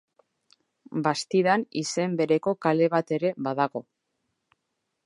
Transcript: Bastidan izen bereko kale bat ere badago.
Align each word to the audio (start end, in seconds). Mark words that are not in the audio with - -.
Bastidan 1.07 1.65
izen 1.83 2.17
bereko 2.23 2.55
kale 2.67 2.89
bat 2.95 3.15
ere 3.19 3.35
badago. 3.49 3.85